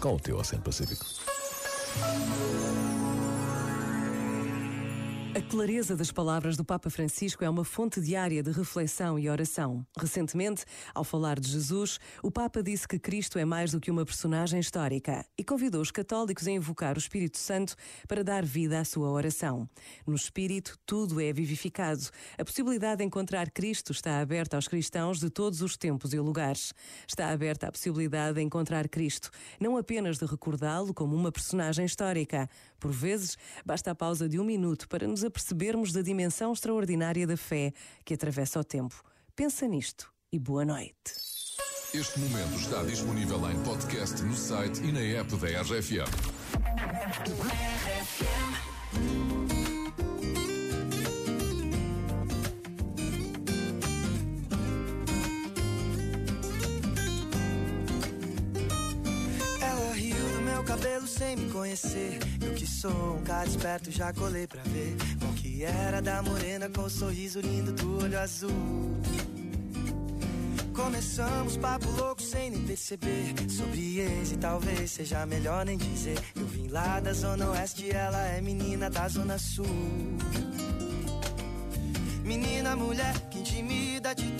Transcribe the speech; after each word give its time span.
com 0.00 0.14
o 0.14 0.18
teu 0.18 0.38
Oceano 0.38 0.64
Pacífico. 0.64 1.04
A 5.32 5.40
clareza 5.40 5.94
das 5.94 6.10
palavras 6.10 6.56
do 6.56 6.64
Papa 6.64 6.90
Francisco 6.90 7.44
é 7.44 7.48
uma 7.48 7.64
fonte 7.64 8.00
diária 8.00 8.42
de 8.42 8.50
reflexão 8.50 9.16
e 9.16 9.30
oração. 9.30 9.86
Recentemente, 9.96 10.64
ao 10.92 11.04
falar 11.04 11.38
de 11.38 11.48
Jesus, 11.48 12.00
o 12.20 12.32
Papa 12.32 12.60
disse 12.64 12.88
que 12.88 12.98
Cristo 12.98 13.38
é 13.38 13.44
mais 13.44 13.70
do 13.70 13.78
que 13.78 13.92
uma 13.92 14.04
personagem 14.04 14.58
histórica 14.58 15.24
e 15.38 15.44
convidou 15.44 15.82
os 15.82 15.92
católicos 15.92 16.48
a 16.48 16.50
invocar 16.50 16.96
o 16.96 16.98
Espírito 16.98 17.38
Santo 17.38 17.76
para 18.08 18.24
dar 18.24 18.44
vida 18.44 18.80
à 18.80 18.84
sua 18.84 19.08
oração. 19.08 19.68
No 20.04 20.16
Espírito, 20.16 20.76
tudo 20.84 21.20
é 21.20 21.32
vivificado. 21.32 22.08
A 22.36 22.44
possibilidade 22.44 22.98
de 22.98 23.04
encontrar 23.04 23.50
Cristo 23.52 23.92
está 23.92 24.20
aberta 24.20 24.56
aos 24.56 24.66
cristãos 24.66 25.20
de 25.20 25.30
todos 25.30 25.62
os 25.62 25.76
tempos 25.76 26.12
e 26.12 26.18
lugares. 26.18 26.74
Está 27.06 27.30
aberta 27.30 27.68
a 27.68 27.72
possibilidade 27.72 28.34
de 28.34 28.42
encontrar 28.42 28.88
Cristo, 28.88 29.30
não 29.60 29.76
apenas 29.76 30.18
de 30.18 30.26
recordá-lo 30.26 30.92
como 30.92 31.14
uma 31.14 31.30
personagem 31.30 31.84
histórica. 31.84 32.50
Por 32.80 32.90
vezes, 32.90 33.36
basta 33.64 33.92
a 33.92 33.94
pausa 33.94 34.28
de 34.28 34.40
um 34.40 34.44
minuto 34.44 34.88
para 34.88 35.06
nos 35.06 35.19
apercebermos 35.24 35.92
da 35.92 36.02
dimensão 36.02 36.52
extraordinária 36.52 37.26
da 37.26 37.36
fé 37.36 37.72
que 38.04 38.14
atravessa 38.14 38.60
o 38.60 38.64
tempo. 38.64 39.02
Pensa 39.34 39.66
nisto 39.66 40.12
e 40.32 40.38
boa 40.38 40.64
noite. 40.64 40.94
Este 41.92 42.20
momento 42.20 42.54
está 42.54 42.82
disponível 42.84 43.50
em 43.50 43.60
podcast 43.64 44.22
no 44.22 44.36
site 44.36 44.80
e 44.82 44.92
na 44.92 45.00
app 45.00 45.34
da 45.36 45.62
RFM. 45.62 46.06
Meu 60.60 60.64
cabelo 60.64 61.06
sem 61.06 61.36
me 61.36 61.50
conhecer. 61.50 62.18
Eu 62.44 62.52
que 62.54 62.66
sou 62.66 63.16
um 63.16 63.22
cara 63.22 63.48
esperto, 63.48 63.90
já 63.90 64.12
colei 64.12 64.46
pra 64.46 64.62
ver. 64.62 64.94
Qual 65.18 65.32
que 65.32 65.64
era 65.64 66.02
da 66.02 66.22
morena 66.22 66.68
com 66.68 66.82
o 66.82 66.90
sorriso 66.90 67.40
lindo 67.40 67.72
do 67.72 68.04
olho 68.04 68.18
azul. 68.18 68.50
Começamos 70.74 71.56
papo 71.56 71.88
louco 71.92 72.20
sem 72.20 72.50
nem 72.50 72.62
perceber. 72.66 73.34
Sobre 73.48 74.00
ex 74.00 74.32
e 74.32 74.36
talvez 74.36 74.90
seja 74.90 75.24
melhor 75.24 75.64
nem 75.64 75.78
dizer. 75.78 76.18
Eu 76.36 76.46
vim 76.46 76.68
lá 76.68 77.00
da 77.00 77.14
zona 77.14 77.50
oeste, 77.50 77.90
ela 77.90 78.22
é 78.26 78.40
menina 78.42 78.90
da 78.90 79.08
zona 79.08 79.38
sul. 79.38 79.66
Menina, 82.22 82.76
mulher, 82.76 83.18
que 83.30 83.38
intimida 83.38 84.10
atitude 84.10 84.39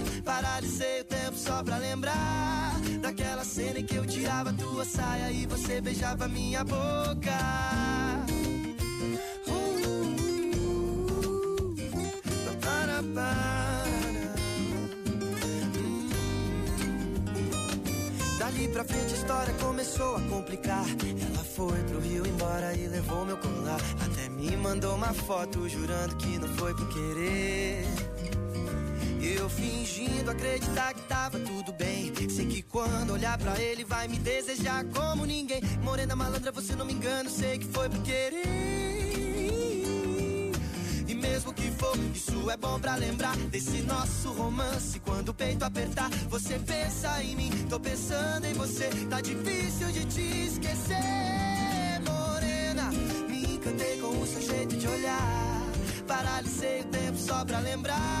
Paralisei 0.23 1.01
o 1.01 1.05
tempo 1.05 1.35
só 1.35 1.63
pra 1.63 1.77
lembrar 1.77 2.73
daquela 3.01 3.43
cena 3.43 3.79
em 3.79 3.85
que 3.85 3.95
eu 3.95 4.05
tirava 4.05 4.53
tua 4.53 4.85
saia 4.85 5.31
e 5.31 5.45
você 5.45 5.81
beijava 5.81 6.27
minha 6.27 6.63
boca. 6.63 7.31
Dali 18.37 18.67
pra 18.69 18.83
frente 18.83 19.13
a 19.13 19.17
história 19.17 19.53
começou 19.55 20.15
a 20.15 20.21
complicar. 20.21 20.85
Ela 21.29 21.43
foi 21.43 21.77
pro 21.83 21.99
Rio 21.99 22.25
embora 22.25 22.73
e 22.75 22.87
levou 22.87 23.25
meu 23.25 23.37
colar. 23.37 23.79
Até 24.05 24.29
me 24.29 24.55
mandou 24.57 24.95
uma 24.95 25.13
foto 25.13 25.67
jurando 25.67 26.15
que 26.17 26.37
não 26.37 26.47
foi 26.49 26.73
por 26.75 26.87
querer. 26.89 27.85
Eu 29.41 29.49
fingindo 29.49 30.29
acreditar 30.29 30.93
que 30.93 31.01
tava 31.07 31.39
tudo 31.39 31.73
bem. 31.73 32.13
Sei 32.29 32.45
que 32.45 32.61
quando 32.61 33.13
olhar 33.13 33.39
pra 33.39 33.59
ele 33.59 33.83
vai 33.83 34.07
me 34.07 34.19
desejar 34.19 34.85
como 34.93 35.25
ninguém. 35.25 35.63
Morena 35.81 36.15
malandra, 36.15 36.51
você 36.51 36.75
não 36.75 36.85
me 36.85 36.93
engana, 36.93 37.27
sei 37.27 37.57
que 37.57 37.65
foi 37.65 37.89
por 37.89 38.03
querer. 38.03 38.45
E 41.07 41.15
mesmo 41.15 41.51
que 41.55 41.71
for, 41.71 41.97
isso 42.13 42.51
é 42.51 42.55
bom 42.55 42.79
pra 42.79 42.95
lembrar 42.95 43.35
desse 43.49 43.81
nosso 43.81 44.31
romance. 44.31 44.99
Quando 44.99 45.29
o 45.29 45.33
peito 45.33 45.65
apertar, 45.65 46.11
você 46.29 46.59
pensa 46.59 47.23
em 47.23 47.35
mim, 47.35 47.49
tô 47.67 47.79
pensando 47.79 48.45
em 48.45 48.53
você. 48.53 48.91
Tá 49.09 49.21
difícil 49.21 49.91
de 49.91 50.05
te 50.05 50.45
esquecer, 50.49 51.99
morena. 52.05 52.91
Me 53.27 53.55
encantei 53.55 53.97
com 53.97 54.21
o 54.21 54.27
seu 54.27 54.41
jeito 54.43 54.77
de 54.77 54.87
olhar. 54.87 55.65
Paralisei 56.05 56.81
o 56.81 56.85
tempo 56.85 57.17
só 57.17 57.43
pra 57.43 57.59
lembrar 57.59 58.20